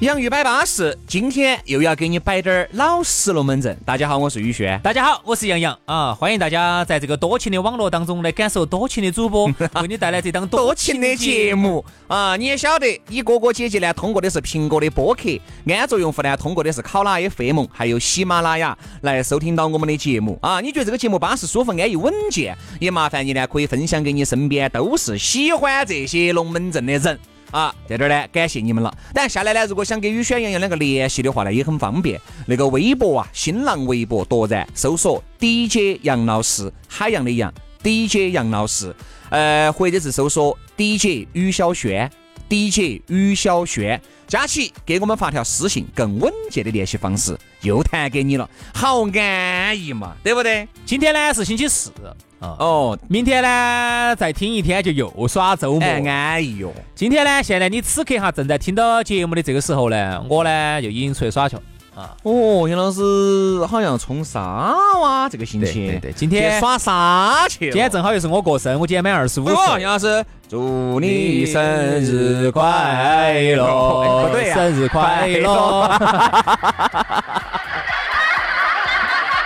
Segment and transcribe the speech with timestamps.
[0.00, 3.74] 洋芋摆巴适，今天又要给你摆点儿老实龙门阵。
[3.82, 4.78] 大家好，我是宇轩。
[4.82, 6.12] 大家好，我是杨洋啊！
[6.12, 9.46] 欢迎大家在这个多情的网络当中来感受多情的主播
[9.80, 12.36] 为你带来这档多情的节目啊！
[12.36, 15.30] 你也晓得，你哥哥姐姐呢通过的是苹果的播客，
[15.66, 20.60] 安卓用户呢通过的是考拉 FM，还有喜马拉雅来收听到我们的节目啊！
[20.60, 27.18] 你觉得这个节目巴适、舒服、安逸、稳健，也麻烦你呢可以分享给你身边都是喜欢这些龙门阵的人。
[27.50, 28.92] 啊，在这儿呢，感谢你们了。
[29.14, 32.20] 但下来呢，如果想跟宇轩、洋洋两个联系的话呢，也很方便。
[32.46, 37.52] 那个微博啊，新浪微博夺然搜索 DJ 杨老师，海洋的洋
[37.82, 38.94] ，DJ 杨老师。
[39.28, 42.08] 呃，或者是搜索 DJ 于小轩
[42.48, 50.68] ，DJ 于小轩，佳琪给我们发条私信，更稳健的联系方式又弹给你了，好安逸嘛，对不对？
[50.84, 51.90] 今天呢是星期四。
[52.38, 56.70] 哦，明天呢再听一天就又耍周末，安逸哟。
[56.94, 61.62] 今天呢，现在你此刻哈正在听到节目的这个时候呢，我呢就已经出去耍去了
[61.94, 62.14] 啊。
[62.24, 65.86] 哦，杨老师好像冲沙哇，这个心情。
[65.86, 67.72] 对对，今天耍沙去。
[67.72, 69.54] 今天正好又是我过生，我今天满二十五岁。
[69.80, 71.62] 杨老师，祝你生
[72.02, 74.28] 日快乐！
[74.28, 75.98] 不对生日快乐！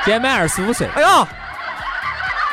[0.04, 0.88] 今天满二十五岁。
[0.96, 1.28] 哎呦！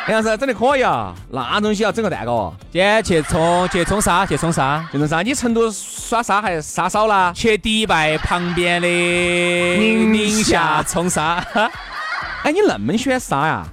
[0.10, 2.54] 杨老师整的可以啊，那东西要整个蛋糕。
[2.72, 5.22] 今天去冲去冲沙，去冲沙，去冲沙。
[5.22, 7.34] 你成都耍沙还是沙少啦？
[7.36, 11.44] 去迪拜旁边的宁夏冲沙。
[12.44, 13.68] 哎，你那么喜欢沙呀？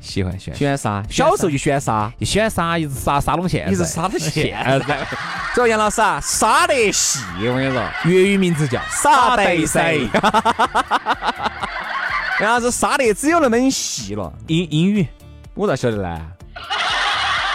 [0.00, 1.02] 喜欢喜欢喜欢沙。
[1.08, 3.70] 小时候就喜欢沙，就喜欢沙，一直沙沙拢现在。
[3.70, 5.06] 一直沙到现在。
[5.54, 10.10] 这杨老师啊，沙得细，我跟你说，粤语名字叫沙得细。
[12.40, 14.32] 然后是杀得只有那么细了。
[14.46, 15.06] 英英语，
[15.54, 16.20] 我咋晓得呢？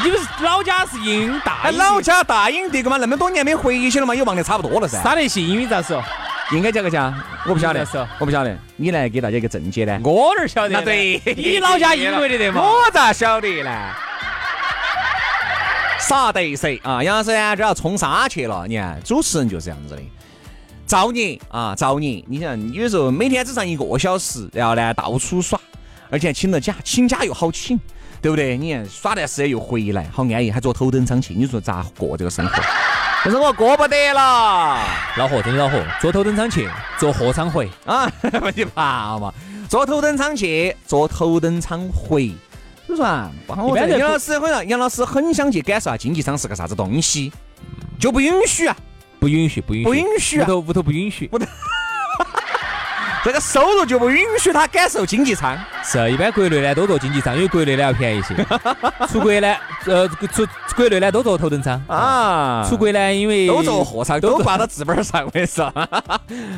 [0.04, 1.70] 你不是老家是英大？
[1.72, 2.98] 老家大英的个嘛？
[2.98, 4.16] 那么多年没回去了嘛？
[4.16, 5.02] 也忘得差不多了噻。
[5.04, 6.04] 杀得细英语咋说？
[6.52, 7.14] 应该叫个啥？
[7.46, 7.86] 我不晓得，
[8.20, 8.58] 我不晓得。
[8.76, 10.00] 你来给大家一个正解呢？
[10.04, 10.70] 我哪晓得？
[10.70, 12.62] 那对，你老家英语的对嘛？
[12.66, 13.72] 我咋晓得呢？
[16.00, 17.04] 杀得谁啊？
[17.04, 18.66] 杨老师呢就要冲沙去了。
[18.68, 20.02] 你看，主持人就是这样子的。
[20.92, 21.74] 造孽啊！
[21.74, 22.22] 造孽！
[22.28, 25.58] 你想，有时候每天只上一个小时，然后呢到处耍，
[26.10, 27.80] 而且请了假，请假又好请，
[28.22, 28.58] 对不对？
[28.58, 32.62] 你看耍段时间又回来，好安逸，还坐头等舱去，你说咋过这个生活？
[33.24, 34.86] 但是我过不得了，
[35.18, 35.82] 恼火，真恼火！
[36.02, 36.70] 坐头等舱去，
[37.00, 38.12] 坐货舱回啊！
[38.54, 39.34] 你怕嘛？
[39.70, 42.34] 坐头等舱去，坐头等舱回。
[42.86, 47.32] 你说啊，我杨老师好像杨老师很想去感受下经济舱是个啥子东西，
[47.98, 48.76] 就不允许啊。
[49.22, 51.46] 不允许，不允许，不允许屋头屋头不允许，不得。
[53.24, 55.56] 这个收入就不允许他感受经济舱。
[55.84, 58.34] 是，一般国内呢都坐经济舱，因为国内呢要便宜些。
[59.08, 59.56] 出国呢，
[59.86, 62.66] 呃，出国内呢都坐头等舱啊。
[62.68, 65.72] 出国呢，因为都坐货舱，都挂到字本上，我跟你说。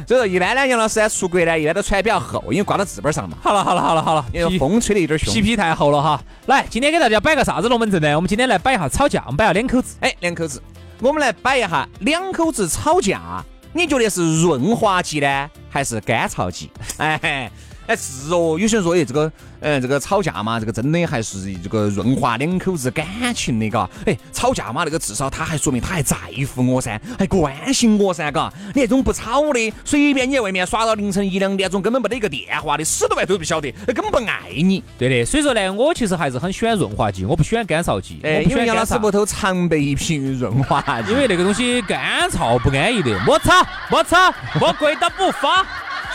[0.07, 3.35] 所以说，一般呢，杨老师呢出国呢，一般都穿比较厚，因为挂到字本上嘛。
[3.43, 6.21] 好了，好了，好了，好了，因为风吹的有点凶，皮皮太厚了哈。
[6.45, 8.15] 来，今天给大家摆个啥子龙门阵呢？
[8.15, 9.97] 我们今天来摆一下吵架，摆下两口子。
[9.99, 10.63] 哎，两口子。
[10.99, 13.43] 我们来摆一下两口子吵架，
[13.73, 16.69] 你觉得是润滑剂呢，还是干燥剂？
[16.97, 17.51] 哎。
[17.85, 19.29] 哎是哦，有些人说哎这个，
[19.63, 23.89] 嗯这个吵架嘛，这个真的还是这个润滑两口子感情的嘎。
[24.05, 26.17] 哎吵架嘛，那个至少他还说明他还在
[26.53, 28.53] 乎我噻，还关心我噻，嘎。
[28.75, 34.83] 你那种不吵的，随便你在外面耍到凌晨一两点钟，根本没得一个电话的，死都外都不晓得，根本不爱你。
[34.97, 38.19] 对的，所以说呢，我其实还是很喜欢润滑剂，我不喜欢干燥剂。
[38.23, 44.17] 哎，因为杨老师屋头常备一瓶润滑剂，因为那个东西干燥不安逸的，莫吵莫吵，
[44.59, 45.65] 我跪到不发。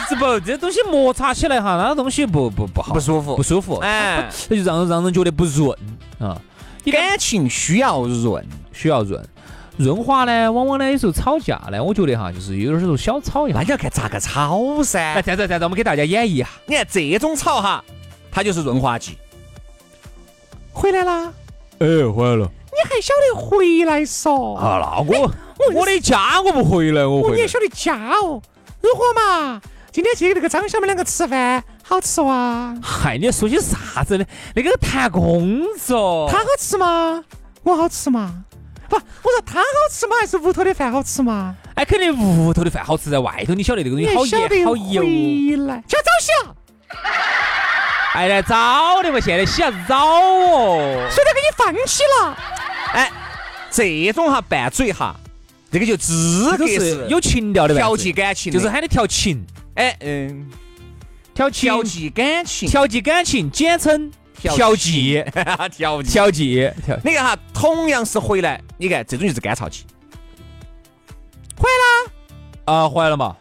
[0.08, 5.76] 是不，这东西摩擦起来哈，那个东西不不不好，不舒服，不舒服，哎，那就让让人觉得不润
[6.18, 6.40] 啊。
[6.90, 9.22] 感情需要润，需要润，
[9.76, 15.14] 润滑呢，往往呢有时候吵架呢，我觉得哈，就是有点时候小吵一下，那就要看咋个吵噻。
[15.16, 17.84] 来，再再再，我们给大家演绎一下，你看这种吵哈，
[18.30, 19.18] 它就是润滑剂。
[20.72, 21.30] 回来啦？
[21.80, 22.50] 哎，回来了。
[22.70, 24.54] 你还晓得回来嗦？
[24.54, 25.30] 啊，那我
[25.74, 27.34] 我的家我不回来，我回。
[27.34, 28.40] 你还晓得家哦？
[28.80, 29.60] 如何嘛？
[29.98, 32.72] 今天去那个张小妹两个吃饭，好吃哇！
[32.80, 34.24] 嗨，你说些啥子呢？
[34.54, 37.24] 那个谈工作，他好吃吗？
[37.64, 38.44] 我好吃吗？
[38.88, 40.14] 不，我说他好吃吗？
[40.20, 41.56] 还是屋头的饭好吃吗？
[41.74, 45.02] 哎，肯定屋头的饭好吃，在外头你晓得这个东西好盐好油。
[45.02, 46.54] 回来，叫早洗啊！
[48.14, 51.08] 哎来早的嘛，现在洗啥子早哦？
[51.10, 52.38] 谁都给你放弃了。
[52.92, 53.10] 哎，
[53.68, 55.16] 这种哈拌嘴哈，
[55.72, 59.44] 这个就资格是有情调的调剂感情，就是喊你调情。
[59.78, 60.50] 哎嗯，
[61.32, 65.24] 调情调剂感情，调剂感情，简称调剂，
[65.76, 66.68] 调剂调剂。
[67.04, 69.84] 你看哈，同样是回来，你看这种就是干燥剂。
[71.56, 73.36] 回来了啊，回来了嘛？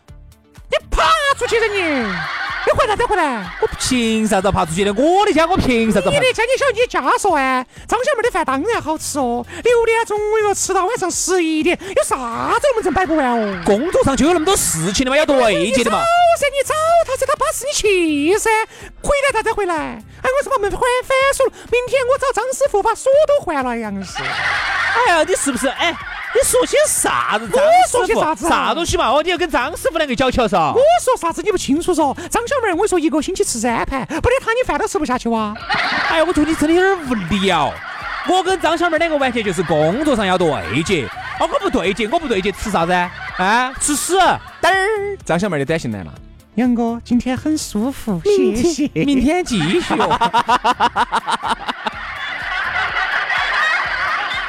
[0.70, 1.02] 你爬
[1.40, 2.37] 出去了你。
[2.68, 4.94] 你回来再回来，我凭啥子爬出去的？
[4.94, 6.10] 我的家我凭啥子？
[6.10, 9.46] 你的家你晓得你家说哎，张小妹的饭当然好吃哦。
[9.64, 12.16] 六点钟我说吃到晚上十一点，有啥
[12.60, 13.64] 子龙门阵摆不完哦？
[13.66, 16.04] 工作上就有那么多事情的嘛，要对接的嘛。
[16.38, 16.76] 噻，你找
[17.06, 18.50] 他噻，他巴适你去噻。
[19.02, 19.74] 回来他再回来。
[19.76, 21.52] 哎，我是把门反反锁了。
[21.72, 24.22] 明天我找张师傅把锁都换了，杨是。
[24.96, 25.94] 哎呀，你是不是哎？
[26.36, 27.50] 你说些啥子？
[27.52, 28.48] 我说些啥子？
[28.48, 29.10] 啥东西嘛？
[29.10, 30.58] 哦，你要跟张师傅两个搅起噻。
[30.58, 32.14] 我说啥子你不清楚嗦？
[32.30, 35.54] 张小妹，我说一个星期吃三盘，不得他你饭都吃不下去哇！
[36.10, 37.74] 哎呀，我觉得你真的有点无聊。
[38.28, 41.08] 我跟张小妹两个完全就是工作上要对接，
[41.40, 42.92] 哦，我不对接，我不对接，吃啥子？
[42.92, 44.16] 啊，吃屎！
[44.62, 46.14] 嘚儿，张小妹的短信来了，
[46.56, 49.96] 杨哥，今天很舒服，谢谢，明天继续。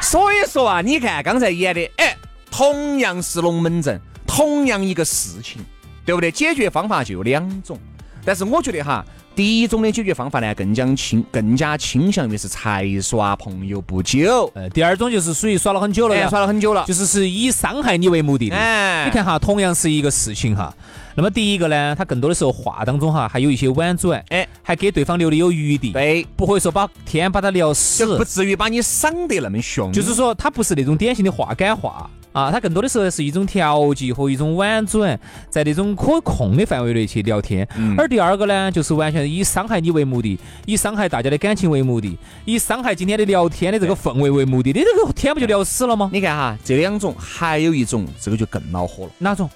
[0.09, 2.17] 所以说啊，你看刚才演的，哎，
[2.51, 5.61] 同样是龙门阵，同样一个事情，
[6.03, 6.33] 对不对？
[6.33, 7.79] 解决方法就有两种，
[8.25, 9.05] 但是我觉得哈，
[9.37, 14.51] 第一种的解决方法呢，更加倾更加倾向于是才耍朋友不久。
[14.55, 18.57] 呃，第二种就是属于耍了很久了，耍了很久了，就是是以伤害你为目的的。
[18.57, 20.75] 哎，你看哈，同样是一个事情哈。
[21.19, 29.93] 那么第一个呢，他更多的时候话当中哈，还有一些婉转，哎，还给对方留的有余地，对，不会说把天把他聊死，不至于把你伤得那么凶。
[29.93, 35.19] 就是说，他不是那种典型的话赶话啊，他更多的时候是一种调剂和一种婉转，
[35.51, 37.67] 在那种可控的范围内去聊天。
[37.97, 46.09] 而第二个呢，就是完全以伤害你为目的，以伤害大家的感情为目的，以伤害今天的聊天的这个氛围为目的，你这个天不就聊死了吗？
[46.13, 49.11] 你看哈，这两种，还有一种，这个就更恼火了。
[49.19, 49.51] 哪种？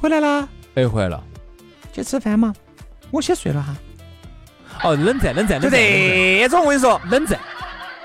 [0.00, 0.48] 回来啦。
[0.74, 1.22] 哎，回来了，
[1.92, 2.54] 去吃饭嘛？
[3.10, 3.76] 我先睡了哈。
[4.84, 7.38] 哦，冷战，冷战，就这种，我跟你说，冷战。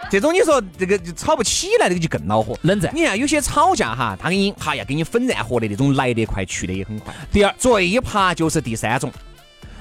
[0.09, 2.57] 这种你说这个就吵不起来，这个就更恼火。
[2.63, 2.91] 冷战。
[2.95, 7.13] 你看有些吵架哈，他给你哈要给你粉战火的那种，来得快，去得也很快。
[7.31, 9.11] 第二，最怕就是第三种。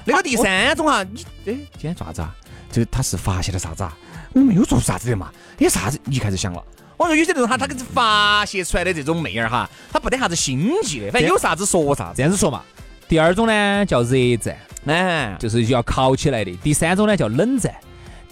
[0.05, 2.35] 那个第三种哈，你哎，今天做啥子啊？
[2.71, 3.95] 这他是发现了啥子啊？
[4.33, 5.31] 我没有做啥子的嘛？
[5.59, 5.99] 有啥子？
[6.03, 6.63] 你开始想了。
[7.03, 12.13] 我说有些这种哈，他给发泄出来的这种妹儿哈，他不得啥子心计的，反正有啥子说啥子。
[12.15, 12.61] 这样子说嘛。
[13.09, 16.51] 第二种呢叫热战，哎，就是要烤起来的。
[16.63, 17.73] 第三种呢叫冷战。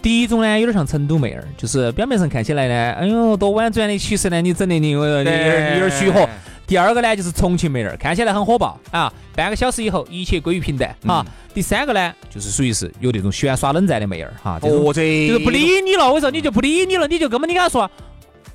[0.02, 6.28] 第一种呢有点像成都妹儿，就是表面上看起来呢，哎呦多婉转的，其实呢你整的你有点有点虚火。
[6.66, 11.26] 第二个呢就是重庆妹儿，看起来很火爆啊，半个小时以后一切归于平淡啊。
[11.54, 17.92] 第三个呢就是属于是有那种喜欢耍冷战的妹儿哈，就是不理你了，我说你就不理你了，你就根本你跟他说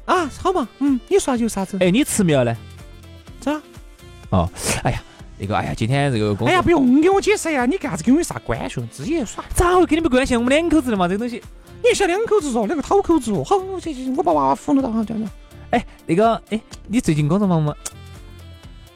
[0.07, 1.77] 啊好嘛，嗯，你耍就啥子？
[1.81, 2.57] 哎，你吃没有呢？
[3.39, 3.61] 咋？
[4.31, 4.49] 哦，
[4.83, 5.03] 哎呀。
[5.39, 8.83] 那个，哎呀，今天这个工，哎呀，不用给我解释呀，你干啥子跟我有啥关系？
[8.91, 10.35] 自己耍，咋会跟你没关系？
[10.35, 11.43] 我们两口子的嘛，这个东西，
[11.85, 13.45] 你晓两口子哦，两个讨口子哦。
[13.45, 15.29] 好，去去，我把娃娃扶了到，好，这样子。
[15.69, 17.75] 哎，那个，哎，你最近工作忙吗？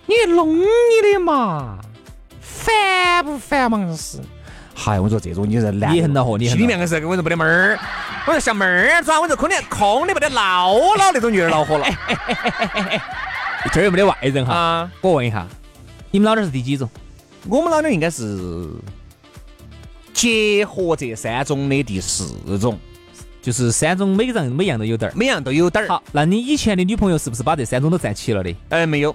[0.06, 0.64] 你弄你
[1.12, 1.78] 的嘛，
[2.40, 3.94] 烦不烦嘛？
[3.94, 4.18] 是。
[4.82, 7.78] 嗨，我说这种你是难，你很恼火，你心里面个是我说没得门儿，
[8.26, 11.87] 我说像妹儿抓，我说空的空的没得闹闹那种有点恼火了。
[13.70, 15.46] 这儿又没得外人哈，我问一下。
[16.10, 16.88] 你们老点是第几种？
[17.46, 18.66] 我们老点应该是
[20.14, 22.78] 结合这三种的第四种，
[23.42, 25.88] 就是三种每个人每样都有点儿，每样都有点儿。
[25.88, 28.56] 好，那你以前的女朋友是不是把这三种都占齐了的？
[28.70, 29.14] 哎，没有。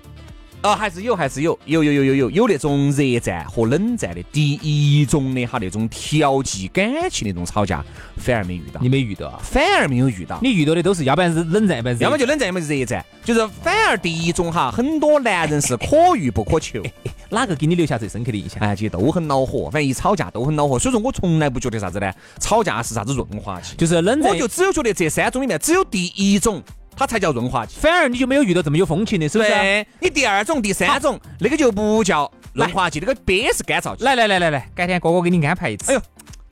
[0.66, 4.24] 哦，还是有，还是有，有有有有有有那种热战和冷战的。
[4.32, 7.86] 第一种的哈，那种调剂感情那种吵架，
[8.18, 8.82] 反而没遇到。
[8.82, 9.40] 你没遇到啊？
[9.44, 10.40] 反而没有遇到。
[10.42, 13.06] 你遇到的都是要不然是冷战，要不然要么就冷战，要么热战。
[13.24, 16.82] 就是反而第一种哈，很多男人是可遇不可求。
[17.30, 18.60] 哪个给你留下最深刻的印象？
[18.62, 20.80] 哎，其实都很恼火，反正一吵架都很恼火。
[20.80, 22.12] 所以说我从来不觉得啥子呢？
[22.40, 23.76] 吵架是啥子润滑剂？
[23.76, 24.32] 就是冷战。
[24.32, 26.64] 我就只有觉得这三种里面，只有第一种。
[26.96, 29.86] 它才叫润滑剂，反而你就没有遇到这么有风情的，是不是？
[30.00, 34.04] 你第二种、第三种，那个就不叫润滑剂，那个憋是干燥剂。
[34.04, 35.92] 来来来来来，改天哥哥给你安排一次。
[35.92, 36.02] 哎呦，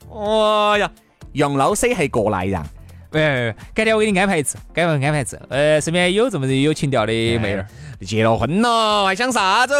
[0.08, 0.90] 哦呀，
[1.32, 2.64] 杨老师还过来呀？
[3.12, 5.40] 哎，改天我给你安排一次，改天安排一次。
[5.48, 7.66] 呃，身边有这么有情调的妹儿，
[8.00, 9.74] 结了婚了，还想啥子？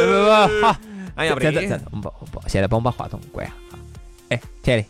[0.00, 0.76] 不不不，好。
[1.14, 3.54] 哎呀，这样子，这样子，我们不不，现在帮我把话筒关一下。
[4.30, 4.86] 哎，亲爱的，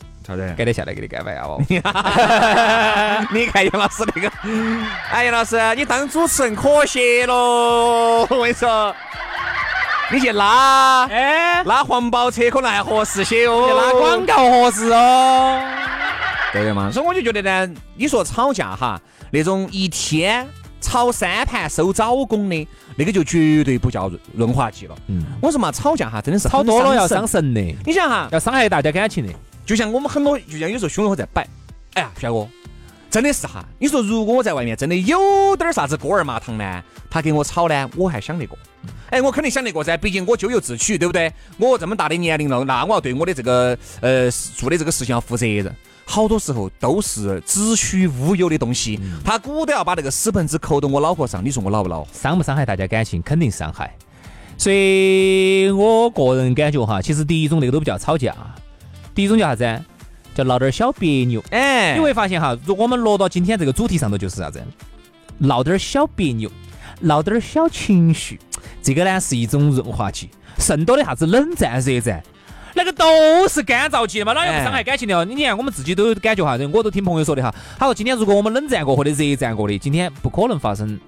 [0.57, 1.57] 改天下来给你干饭啊！
[3.33, 4.31] 你看杨老师那个，
[5.11, 8.27] 哎，杨老师，你当主持人可惜喽！
[8.31, 8.95] 我跟你说，
[10.13, 15.61] 你去拉，哎，拉环保车可能还合适些哦，拉广告合适哦，
[16.53, 16.91] 对的嘛。
[16.91, 20.47] 所以我就觉得呢，你说吵架哈，那种一天
[20.81, 24.97] 吵三盘收早工的，那个就绝对不叫润滑剂了。
[25.09, 27.61] 嗯，我说嘛，吵架哈，真的是吵多了要伤神的。
[27.85, 29.33] 你想哈，要伤害大家感情的。
[29.71, 31.47] 就像我们很多，就像有时候兄弟伙在摆，
[31.95, 32.45] 哎呀，轩哥，
[33.09, 33.65] 真的是哈。
[33.79, 38.59] 你说如果我在外面真的有点啥子锅儿麻糖呢，他给我炒呢，我还想得过。
[39.11, 41.33] 哎，我肯定想得过噻，毕竟我咎由自取，对不对？
[41.57, 45.73] 我这么大的年龄了，那我要对我的这个呃做的这个事情要负责任。
[46.05, 52.05] 好多时候都是子虚乌有的东西，他鼓都要把那个屎盆子扣到我脑壳上，你说我恼不恼？
[52.13, 53.23] 伤不伤害大家感情？
[53.23, 53.95] 肯定伤害。
[54.59, 58.35] 所以我个人感觉哈，其实第一种那个都不叫吵架。
[59.21, 59.85] 第一种叫啥子？
[60.35, 61.45] 叫闹点小别扭。
[61.51, 64.63] 哎，你会发现哈，如果我们落到今天这个主题上头，就是啥子？
[65.37, 66.51] 闹点小别扭，
[67.01, 68.41] 闹点小情绪，
[68.81, 70.31] 这个呢是一种润滑剂。
[70.59, 72.23] 剩多的啥子冷战、热战，
[72.73, 75.23] 那个都是干燥剂嘛，哪有不伤害感情的哦？
[75.23, 77.55] 你看我们自己都有感觉哈，我都听朋友说的哈。
[77.79, 80.99] 他说今天如果我们冷战过或者热战过的，今天不可能发生。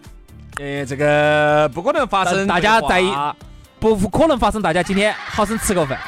[0.60, 3.02] 呃，这个不可能发生，大家在
[3.80, 5.98] 不可能发生，大家今天好生吃个饭，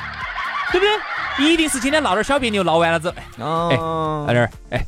[0.71, 1.14] 对不对？
[1.39, 4.87] 一定是今天闹点小别扭，闹完了之后，哎，老弟儿，哎，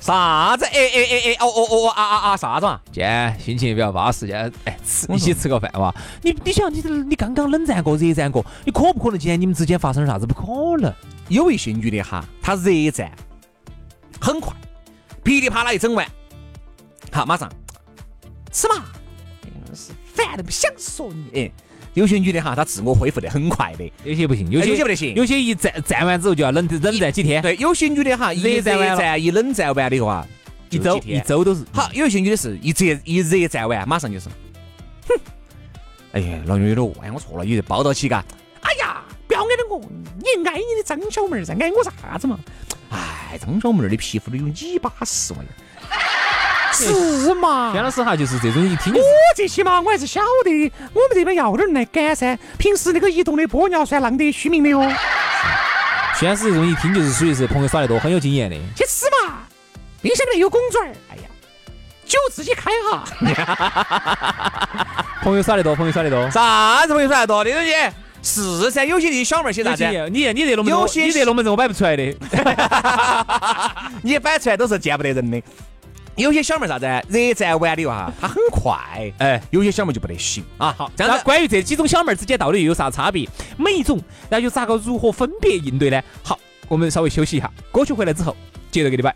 [0.00, 0.64] 啥子？
[0.64, 2.80] 哎哎哎哎，哦哦哦啊啊啊，啥子嘛？
[2.92, 5.94] 今天心情比较巴适，今天哎吃一起吃个饭哇？
[6.22, 10.26] 你你想，你你刚刚冷战过、热战过，你可不可能今天你们之间发生啥子？
[10.26, 10.92] 不可能。
[11.28, 13.10] 有一些女的哈，她热战
[14.20, 14.54] 很快，
[15.22, 16.06] 噼里啪啦一整完，
[17.12, 17.50] 好马上
[18.50, 18.84] 吃嘛，
[20.14, 21.52] 饭都不想说你哎。
[21.94, 27.40] 有些女的哈，她自我恢复得很快的，有些不行，有些不得行，有些一站站完之后就要冷冷战几天。
[27.40, 30.26] 对，有些女的哈，一热站一冷战完的话，
[30.70, 31.64] 一周一周都是。
[31.72, 34.28] 好，有些女的是一热一热站完，马上就是，
[35.08, 35.14] 哼，
[36.12, 38.24] 哎呀，老娘有点饿，哎，我错了，有点抱到起嘎。
[38.60, 39.80] 哎呀，不要挨着我，
[40.18, 42.38] 你挨你的张小妹儿噻，挨我啥子嘛？
[42.90, 45.40] 哎，张小妹儿的皮肤都有你巴适嘛。
[46.74, 47.72] 是嘛？
[47.72, 49.00] 轩老师哈，就是这种一听，我
[49.36, 52.38] 这些嘛，我还是晓得，我们这边要点人来赶噻。
[52.58, 54.92] 平时那个移动的玻尿酸浪得虚名的哦。
[56.18, 58.56] 轩老师这种一听就是属于是朋友耍得多，很有经验的。
[58.76, 59.38] 去吃嘛，
[60.02, 60.92] 冰箱里有拱嘴儿。
[61.10, 61.22] 哎呀，
[62.04, 63.04] 酒自己开哈。
[65.22, 66.30] 朋友耍得多，朋友耍得多。
[66.30, 67.42] 啥子朋友耍得多？
[67.44, 67.72] 李东西
[68.22, 69.84] 是噻，有些的小妹儿些啥子？
[70.10, 72.14] 你你这龙门阵，你这龙门阵我摆不出来的。
[74.02, 75.42] 你摆出来都是见不得人的。
[76.16, 76.86] 有些小妹儿啥子？
[77.08, 80.72] 热战完的话，她很快，哎，有些小妹就不得行啊。
[80.78, 83.28] 好，那关于这几种小妹儿之间到底又有啥差别？
[83.56, 86.00] 每一种，然后又咋个如何分别应对呢？
[86.22, 88.36] 好，我们稍微休息一下，歌曲回来之后
[88.70, 89.14] 接着给你摆。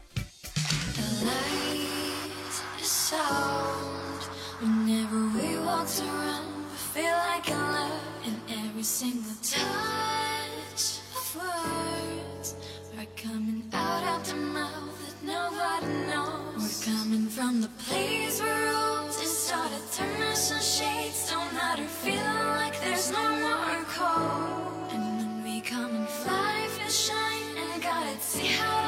[17.28, 21.30] From the place where roses started turning some shades.
[21.30, 24.92] Don't let her feel like there's no more cold.
[24.92, 28.87] And when we come and fly, feel shine And gotta see how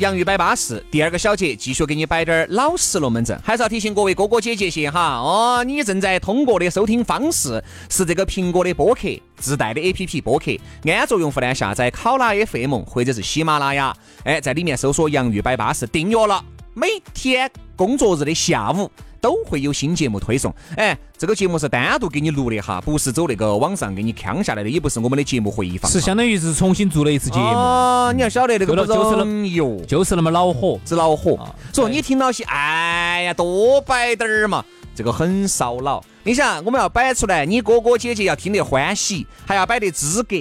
[0.00, 3.38] 洋芋摆巴士，第二个小节继续给你摆点儿老实龙门阵。
[3.44, 10.52] 还是要提醒各位哥哥姐姐些哈，哦，你正在通过的收听方式是这个苹果的播客自带的 APP 播客，
[10.90, 18.90] 安卓用户呢下载考拉 FM 或者是喜马拉雅，哎，在里面搜索洋芋摆巴士，订阅了，每天工作日的下午。
[19.20, 27.44] 都会有新节目推送，哎，这个节目是单独给你录的哈，不是走那个网上给你扛下来的，也不是我们的节目回放，是相当于是重新做了一次节目。
[27.44, 31.38] 哦，你要晓得那个不就是那么哟，就是那么恼火，只恼火。
[31.72, 36.02] 所以你听到些，哎呀，多摆点儿嘛，这个很烧脑。
[36.22, 40.36] 你想，我们要摆出来，你哥哥姐姐要听得欢喜，还要摆得资格。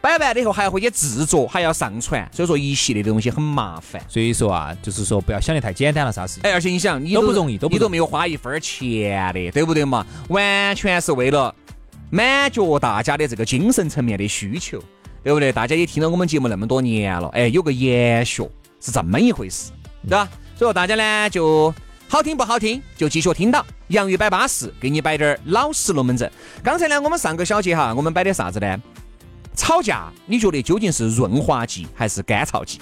[0.00, 4.02] 摆完了以后还要回去制作，还要上传，所以说一系列的东西很麻烦。
[4.08, 6.40] 所以说啊，就是说不要想得太简单了，啥事？
[6.42, 10.06] 哎，而且你想，你都不容易，你都没有花一分钱的，对不对嘛？
[10.28, 11.54] 完全是为了
[12.08, 14.82] 满足大家的这个精神层面的需求，
[15.22, 15.52] 对不对？
[15.52, 18.48] 大家也听了我们节目那么多年了，哎，有个研学
[18.80, 19.70] 是这么一回事，
[20.04, 20.26] 对吧？
[20.56, 21.74] 所以说大家呢就
[22.08, 26.30] 好听不好听就继续听到洋芋摆巴适，给你摆点老实龙门阵。
[26.62, 28.80] 刚才呢，我们上个小节哈，我们摆的啥子呢？
[29.60, 32.80] 吵架，你觉得究竟是润滑剂还是干燥剂？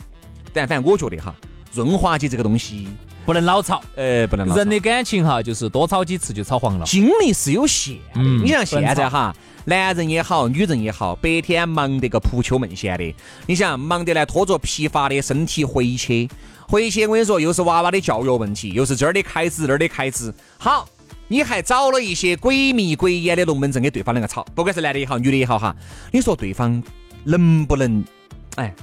[0.52, 1.34] 但反正我觉得哈，
[1.74, 2.86] 润滑剂这个东西
[3.26, 4.54] 不能老吵，呃，不能老。
[4.54, 6.86] 人的感情哈，就是多吵几次就吵黄了。
[6.86, 13.12] 精力是有限的，你像现在哈，男人也好，女人也好，白天忙得个扑秋闷闲的，
[13.46, 16.30] 你想忙得来拖着疲乏的身体回去，
[16.68, 20.88] 回去我跟你说，又是娃娃的教育问题，又是这儿的开支那儿的开支，好。
[21.28, 25.76] 你还找了一些鬼迷鬼眼的龙门阵给对方两个吵，不管是男的也好，女的也好哈，
[26.10, 26.82] 你说对方
[27.24, 28.02] 能不能，
[28.56, 28.74] 哎，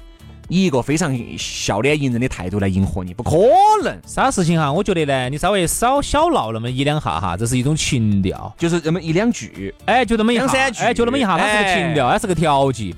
[0.48, 3.14] 以一个非常笑脸迎人的态度来迎合你？
[3.14, 3.32] 不可
[3.84, 4.72] 能，啥事情哈？
[4.72, 12.96] 我觉得呢，你稍微少小闹那么一两下哈，这是一种情调，就是那么一两句，哎，就那么一两三句，哎，就那么一下，它是个情调，它是个调剂。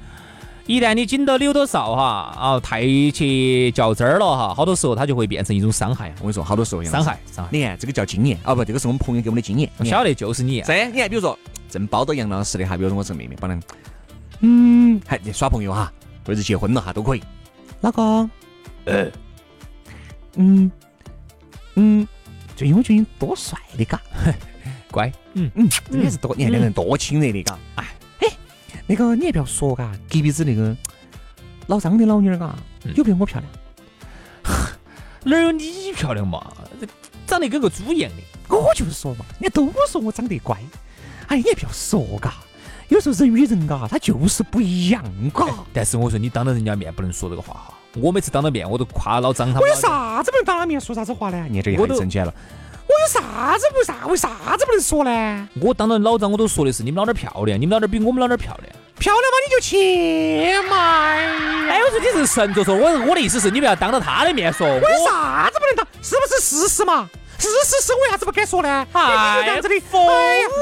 [0.68, 6.14] 一旦你紧到扭到哨哈，啊，太去较真儿了哈，好多时候它就会变成一种伤害。
[6.18, 7.50] 我跟你说，好多时候伤害，伤害。
[7.54, 8.38] 你看这个叫经验。
[8.44, 9.72] 啊，不，这个是我们朋友给我们的经验。
[9.78, 10.62] 我晓得就是你。
[10.64, 13.64] 这，你看，比如说正包到杨老师的哈，比如说我这个妹妹，帮人，
[14.42, 15.90] 嗯，还耍朋友哈，
[16.26, 17.24] 或者结婚了哈，都可以。
[17.80, 18.30] 老公，
[18.84, 19.10] 呃，
[20.36, 20.70] 嗯。
[21.76, 22.06] 嗯，
[22.58, 24.02] 最近我觉得你多帅的嘎，
[24.92, 25.50] 乖，嗯。
[25.56, 27.86] 嗯，真的是多，你看两个人多亲热的嘎，哎。
[28.88, 30.76] 那个你也不要说嘎，隔壁子那个
[31.68, 32.56] 老张的老妞儿嘎，
[32.96, 33.52] 有没有我漂亮？
[35.24, 36.42] 哪有你漂亮嘛？
[37.26, 38.56] 长得跟个猪一样的。
[38.56, 40.58] 我就说嘛，人家都说我长得乖。
[41.28, 42.36] 哎，你也不要说嘎，
[42.88, 45.46] 有时候人与人嘎，他就是不一样嘎。
[45.74, 47.74] 但是我说你当着人家面不能说这个话哈。
[47.96, 49.60] 我每次当着面我都夸老张他。
[49.60, 51.46] 我有啥子不能当着面说啥子话呢？
[51.50, 52.34] 你这一下就生气了。
[52.88, 54.08] 我有啥子不啥？
[54.08, 55.50] 为啥子不能说呢？
[55.62, 58.76] 我当着老张，我都说的是你们老点漂亮，你们老点比我们老点漂亮。
[58.98, 60.78] 漂亮嘛，你就去嘛！
[61.70, 64.66] 哎，我说你是神着说，我我的意思是你们要当着他的面说。
[64.66, 65.88] 我有啥子不能当？
[66.02, 67.08] 是不是事实嘛？
[67.38, 68.88] 事实是为啥子不敢说呢？
[68.94, 70.02] 哎，这样子的疯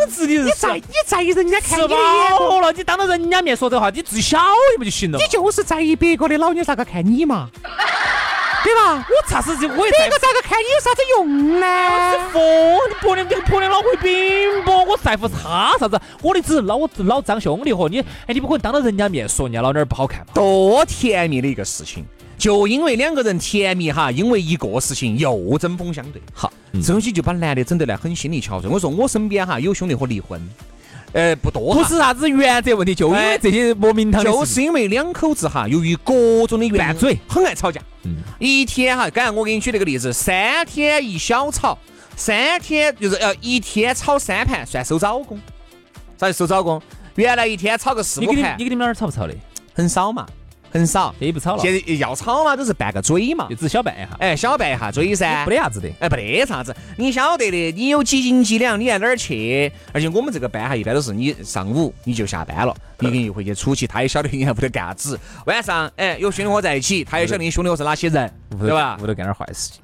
[0.10, 4.38] 子，你你在你在意人家看你的眼了，你当着人家面说这话，你自己小
[4.74, 5.18] 一不就行了？
[5.18, 7.50] 你就是在意别个的老娘咋个看你嘛？
[8.66, 9.06] 对吧？
[9.08, 9.52] 我啥子？
[9.52, 11.68] 我别个咋个看你有啥子用呢？
[11.68, 12.42] 我是疯，
[12.90, 14.12] 你婆娘这个婆娘老会饼
[14.66, 14.72] 不？
[14.92, 16.02] 我在乎他啥子？
[16.24, 20.34] 我的只是老老张兄弟伙，你哎，你不可能当着人家面说人家老娘不好看嘛？
[20.34, 22.04] 多甜蜜的一个事情，
[22.40, 26.20] 就因为两个人甜蜜哈，因为一个事情又针锋相对。
[26.34, 28.68] 好，这东西就把男的整得来很心力憔悴。
[28.68, 30.42] 我说我身边哈有兄弟伙离婚。
[31.16, 37.82] 呃，不多，不是啥子原则问题，就因为这些莫名堂的就是因为两口子哈，由于各种的原拌嘴，很爱吵架。
[38.04, 41.78] 嗯，一天哈，刚才我给你举那个例子，三天一小吵，
[42.18, 45.40] 三天就是要一天吵三盘算收早工，
[46.18, 46.82] 咋就收早工？
[47.16, 49.34] 原来一天吵个四五盘，你跟你们那儿吵不吵的？
[49.74, 50.28] 很少嘛。
[50.76, 51.62] 很少，也不吵了。
[51.62, 54.10] 现在要吵嘛，都是拌个嘴嘛，就只小拌一下。
[54.20, 55.88] 哎，小拌一下嘴噻，没得啥子的。
[56.02, 56.76] 哎，没得啥子。
[56.98, 59.72] 你晓得的，你有几斤几两，你在哪儿去？
[59.94, 65.18] 而且我们这个班哈，一般都是你上午你就下班了，你跟又回去出去，他也晓得你在屋头干啥子。
[65.46, 68.98] 晚上，哎，有兄弟伙在一起，他也晓得你兄弟伙是哪些人，对吧？
[69.02, 69.82] 屋头干点坏事情，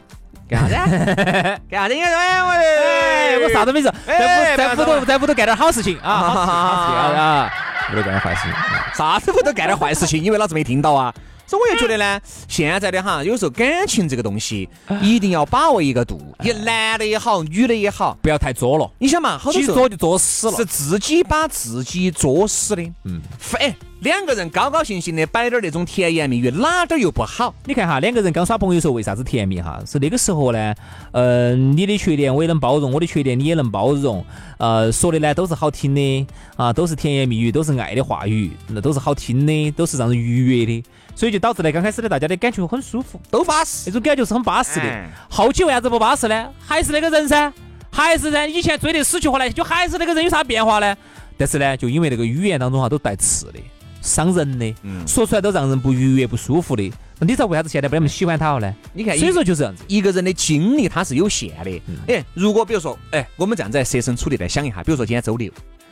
[0.49, 0.97] 干啥子？
[1.71, 1.95] 干啥子？
[1.95, 6.17] 哎，我我啥都没做，在屋在屋头在屋头干点好事情啊！
[6.19, 7.49] 好事情啊！
[7.95, 8.53] 干点坏事情，
[8.95, 10.23] 啥子不都干点坏事情？
[10.23, 11.13] 因为老子没听到啊？
[11.47, 14.69] 所以我也觉得呢，现在的哈，有时候感情这个东西
[15.01, 18.89] 一定要把握一个度，也男的也好，女的也好，不要太作了。
[18.99, 22.81] 你想嘛，好多时候作就作死了，是自己把自己作死的。
[23.03, 23.75] 嗯，非。
[24.01, 27.53] 两个人高高兴兴的摆点那种甜言蜜语，哪点又不好？
[27.65, 29.79] 你看哈，两个人刚耍朋友时候为啥子甜蜜哈？
[29.85, 30.73] 是那个时候呢，
[31.11, 34.25] 嗯，你的缺点我也能包容，我的缺点你也能包容，
[34.57, 40.83] 呃，说的呢都是好听的啊，都是甜言蜜语，都是爱的话语，那都是好听的，都是让人愉悦的，
[41.13, 45.05] 所以就导致呢，刚开始的大家的感觉很舒服，都巴适，那种感觉是很巴适的。
[45.29, 46.49] 后期为啥子不巴适呢？
[46.59, 47.53] 还是那个人噻，
[47.91, 50.97] 还是噻，以前追得死去活来，就还是那个人，有啥变化呢？
[51.37, 53.59] 但是呢，就因为那个语言当中哈都带刺的。
[54.01, 54.75] 伤人的，
[55.07, 56.91] 说出来都让人不愉悦、不舒服的。
[57.19, 58.75] 那你知道为啥子现在不那么喜欢他了呢？
[58.93, 61.81] 你看，所以说就是这样子，一个人的精力他是有限的。
[62.07, 65.51] 哎，如果比如说，哎，我们这样子设身处地来想一下，比如说今天周六，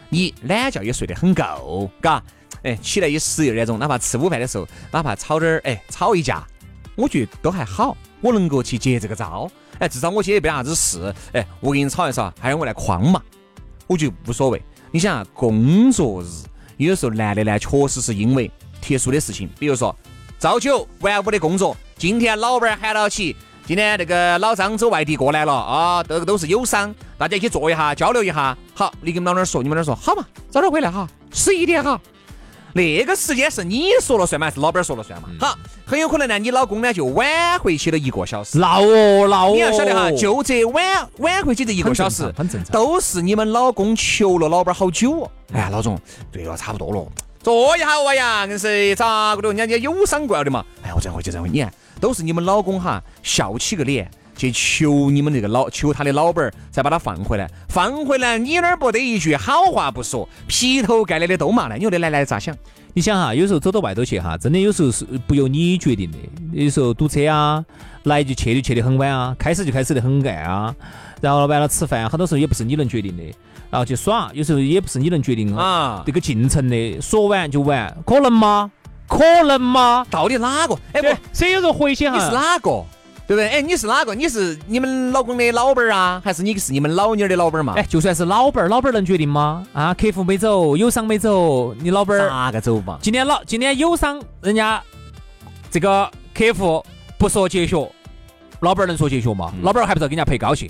[0.10, 2.22] 你懒觉也睡得很够，嘎，
[2.64, 6.44] 哎，起来也十一二点钟，哪怕吃午饭的时候，哪怕吵点儿，哎，吵一架，
[6.96, 9.50] 我觉得都还好，我能够去接这个招。
[9.78, 13.22] 哎，至少我今天没啥子事，哎，我跟你吵一吵，还要我来框嘛，
[13.86, 14.60] 我就无所谓。
[14.92, 16.28] 你想啊，工作日。
[16.88, 18.50] 有时候男的呢，确实是因为
[18.82, 19.94] 特殊的事情，比如说
[20.40, 28.58] 朝九晚五的工作，今天老板喊到起，今天那个老张走外地过来了啊，这个都是友商，大家一起坐一下，交流一下。
[28.74, 32.00] 好，你跟老板说，你们那说好嘛，早点回来哈，十一点哈。
[32.74, 34.48] 那个时间是你说了算吗？
[34.48, 35.30] 还是老板说了算嘛？
[35.40, 38.60] 好，很有可能呢，你老公呢就晚回去了一个小时。
[38.60, 39.52] 闹哦闹哦！
[39.54, 45.32] 你要晓得哈，就这晚晚回去这一个小时，很正常，都是你们老公求了老板好久哦。
[45.54, 46.00] 哎呀，老总，
[46.32, 47.08] 对了，差不多了，
[47.42, 49.48] 坐一下，我呀，硬是咋个的？
[49.50, 50.64] 人家家有伤过来的嘛。
[50.84, 54.10] 哎呀，我这样回去，这样回你看，都是你们老公哈，笑起个脸。
[54.40, 57.52] 去求你们那个老，求他的老板儿，再把他放回来。
[57.68, 61.76] 放回来，你那儿不得一句好话不说，劈头盖脸的都骂呢。
[61.76, 62.56] 你说的奶奶咋想？
[62.94, 66.18] 你想哈，有时候走到外头去哈，真的有时候是不由你决定的。
[66.54, 67.64] 有时候堵车啊，
[68.04, 70.74] 来就去就去的很晚啊，开始就开始的很暗啊。
[71.20, 73.24] 然后完了吃饭，很多时候也不是你能决定的。
[73.70, 76.02] 然后去耍，有时候也不是你能决定啊。
[76.06, 78.72] 这个进程的，说完就完，可能吗？
[79.08, 80.06] 可能吗？
[80.10, 80.78] 到底哪个？
[80.94, 82.86] 哎不，所以有时候回去哈，你是哪个？
[83.30, 83.48] 对不对？
[83.48, 84.16] 哎，你是哪个？
[84.16, 87.76] 你是你们老公的老板儿啊，还是你是你们老妞的老板儿嘛？
[87.78, 89.64] 哎，就算是老板儿，老板儿能决定吗？
[89.72, 92.98] 啊，客户没走，友商没走，你老板儿哪个走嘛？
[93.04, 94.82] 今天老今天友商，人家
[95.70, 96.84] 这个客户
[97.20, 97.88] 不说结学，
[98.62, 99.54] 老板儿能说结学吗？
[99.62, 100.68] 老板儿还不是要给人家赔高兴？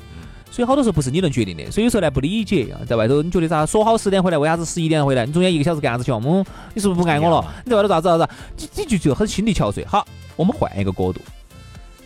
[0.52, 1.72] 所以好多时候不是你能决定的。
[1.72, 3.66] 所以有时候呢不理解啊，在外头你觉得啥？
[3.66, 5.26] 说好十点回来，为啥子十一点回来？
[5.26, 6.12] 你中间一个小时干啥子去？
[6.12, 7.54] 嗯，你是不是不爱我了？
[7.64, 8.28] 你在外头咋子咋子？
[8.58, 9.88] 你你就就很心力憔悴。
[9.88, 11.22] 好，我们换一个角度。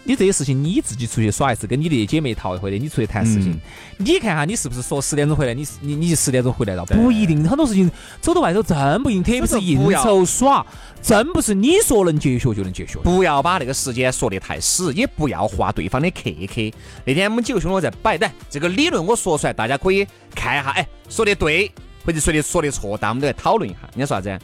[0.06, 3.58] 你这些事情你自己出去耍一次，跟你的姐妹淘一回的，你出去谈事情，
[3.98, 5.54] 你看哈，你是不是说十点钟回来？
[5.54, 6.86] 你你你十点钟回来了？
[6.86, 7.89] 不一定，很多事情
[8.20, 10.66] 走到外头真不一定，特别是应酬耍，
[11.02, 13.00] 真不是你说能结学就能结学。
[13.00, 16.78] 不要把那个时间说得太死，也不要画对方的克克。
[17.06, 21.72] 那天我们几个兄弟在摆，来这个理论我说出来，大家可以看一下，哎，说的对
[22.06, 23.80] 或者说的说的错，但我们都来讨论一下。
[23.94, 24.38] 你说啥子？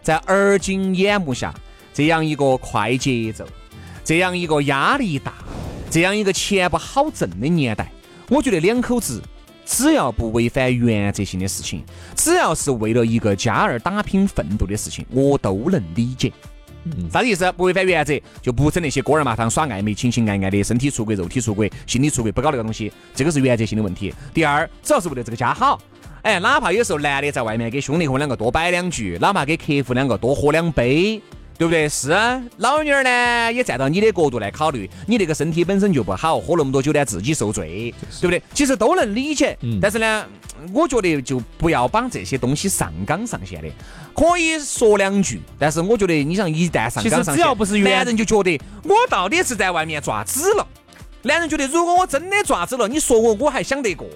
[0.00, 1.52] 在耳今眼目下，
[1.92, 3.44] 这样一个快节奏。
[4.04, 5.32] 这样一个压力大、
[5.90, 7.90] 这样一个钱不好挣的年代，
[8.28, 9.22] 我觉得两口子
[9.64, 11.84] 只要不违反原则性的事情，
[12.16, 16.32] 只要是为了一个家而打拼奋斗的事情，我都能理解。
[17.12, 17.50] 啥子意思？
[17.52, 24.12] 不违反原则，就不整那些锅儿麻汤耍暧昧、情情爱爱的，身体出轨、肉体出轨、心理出轨，不搞那个东西，这个是原则性的问题。
[24.34, 25.80] 第二，只要是为了这个家好，
[26.22, 31.22] 哎，哪怕有时候男的在外面给兄弟伙两个多摆两句，哪怕给客户两个多喝两杯。
[31.62, 31.88] 对不对？
[31.88, 38.42] 是啊老妞儿呢，也站到你的角度来考虑，你那个身体本身就不好，喝那么多酒呢，自己受罪，对不对？
[38.52, 40.26] 其实都能理解，但是呢，
[40.72, 43.68] 我觉得就不要把这些东西上纲上线的，
[44.12, 50.66] 可以说两句，但是我觉得你想一旦上纲上线，只要不是男人就觉得我到底是在外面抓子了。
[51.22, 54.06] 男人觉得，如果我真的抓子了，你说我我还想得过，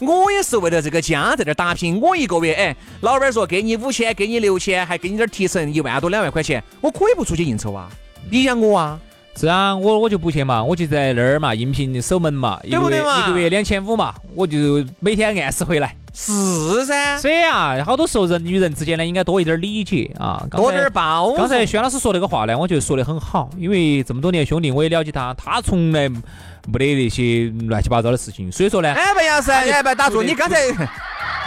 [0.00, 2.00] 我也是为了这个家在这打拼。
[2.00, 7.90] 我一个月，哎，老板说给你五千，给你六千，还给你点提成，一万多两万块钱，我可以不出去应酬啊？
[8.30, 9.00] 你养我啊？
[9.34, 13.26] 是啊，我我就不去嘛，我就在那儿嘛，应聘守门嘛，对不对嘛？
[13.26, 15.96] 一个月两千五嘛，我就每天按时回来。
[16.14, 21.36] 是噻，所以啊，好多时候人与人之间呢，应该多一点理解啊，多点包容。
[21.36, 28.92] 刚才轩老师说那个话呢，我觉得说的很好，因为这么多年兄弟，我也了解他，他从来没得那些乱七八糟的事情，所以说呢。
[28.92, 30.58] 哎，白杨师，哎，白打住，你刚才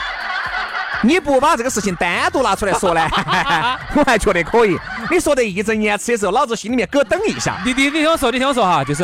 [1.04, 3.08] 你不把这个事情单独拿出来说呢，
[3.96, 4.76] 我还觉得可以。
[5.12, 7.62] 你说的义正言辞的时候，老子心里面咯噔一下。
[7.64, 9.04] 你你你听我说，你听我说哈，就是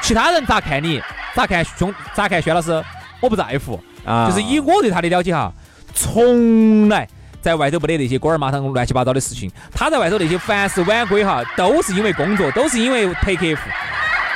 [0.00, 1.02] 其他人咋看你，
[1.34, 2.80] 咋看兄，咋看轩老师，
[3.20, 3.82] 我不在乎。
[4.04, 5.52] 啊，就是以我对他的了解哈，
[5.94, 7.08] 从来
[7.40, 13.62] 在外头不得那些锅儿麻汤乱七八糟的事情，他在外头那些凡是晚归哈，都是因为工作，都是因为陪客户，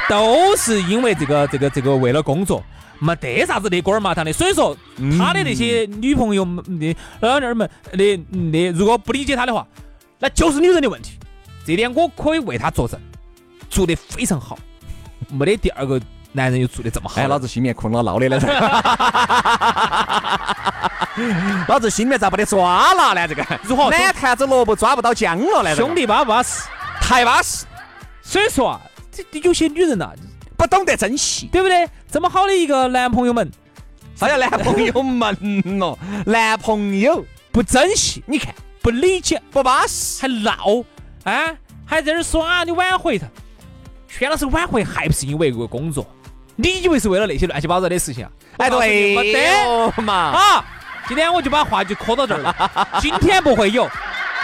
[0.09, 2.63] 都是因为这个这个这个为了工作，
[2.99, 4.33] 没得啥子那锅儿麻糖的。
[4.33, 4.77] 所以说，
[5.19, 9.67] 他的那些女朋友们、那老娘们，那那如果不理解他的话，
[10.19, 11.19] 那就是女人的问题。
[11.67, 12.99] 这点我可以为他作证，
[13.71, 14.59] 做得非常好，
[15.31, 16.01] 没得第二个。
[16.37, 18.41] 男人又做的这么好，哎，老子心里面空落落的了，
[21.69, 23.29] 老子心里面咋不得抓了呢？
[23.29, 23.89] 这个如何？
[23.89, 25.77] 满坛子萝卜抓不到姜了呢？
[25.77, 26.65] 兄弟巴不巴适？
[27.01, 27.67] 太巴适。
[28.21, 28.81] 所以说啊，
[29.13, 30.11] 这有些女人呐，
[30.57, 31.89] 不懂得珍惜，对不对？
[32.11, 33.49] 这么好的一个男朋友们，
[34.17, 35.97] 啥叫男朋友们咯？
[36.27, 40.83] 男朋友不珍惜，你看不理解，不巴适，还闹，
[41.23, 41.55] 啊，
[41.87, 43.29] 还在这耍，你挽回他，
[44.09, 46.05] 薛老师挽回还不是因为一个工作？
[46.57, 48.31] 你以为是为了那些乱七八糟的事情啊？
[48.59, 50.13] 哎，对，没得嘛。
[50.13, 50.65] 啊，
[51.09, 52.55] 今天我就把话就磕到这儿了。
[53.01, 53.89] 今天不会有，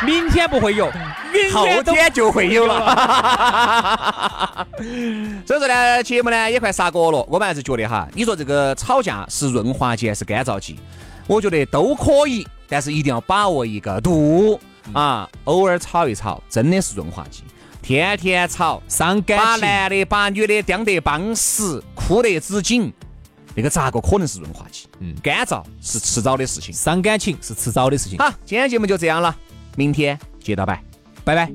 [0.04, 0.90] 明天不会有，
[1.52, 4.66] 后天就会有了。
[5.46, 7.24] 所以说呢，节目呢也快杀过了。
[7.28, 10.78] 我们还是觉得哈，你说这个吵架是润滑剂还是干燥剂？
[11.26, 14.58] 我觉得都可以，但是一定要把握一个度
[14.92, 15.28] 啊。
[15.44, 17.44] 偶尔吵一吵，真的是润滑剂。
[17.90, 22.92] 天天吵，伤感情，把男的把女的盯得帮死，哭得纸紧，
[23.52, 24.86] 那个咋个可能是润滑剂？
[25.00, 28.16] 嗯，干燥是迟早的事情，伤感情是迟早的事情。
[28.16, 29.36] 好，今天节目就这样了，
[29.74, 30.80] 明天接着拜，
[31.24, 31.52] 拜拜。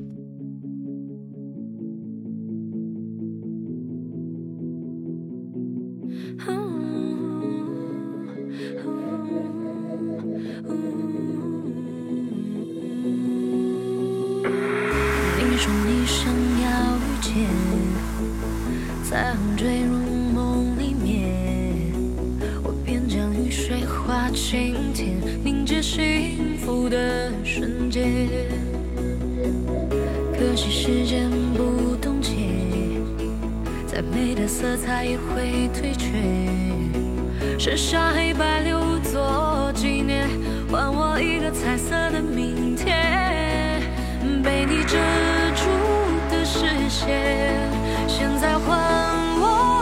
[24.35, 28.27] 晴天凝结幸福的瞬间
[30.37, 32.33] 可惜时间不冻结，
[33.87, 36.11] 再美的色彩也会褪却，
[37.57, 40.27] 剩下黑白留作纪念，
[40.69, 43.81] 还我一个彩色的明天。
[44.43, 44.97] 被你遮
[45.55, 45.63] 住
[46.29, 47.71] 的视线，
[48.05, 49.74] 现在换。